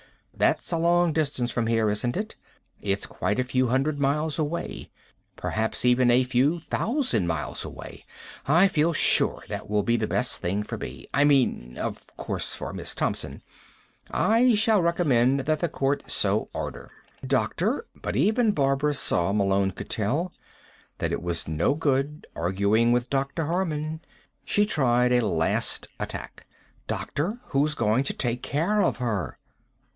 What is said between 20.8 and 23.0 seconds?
that it was no good arguing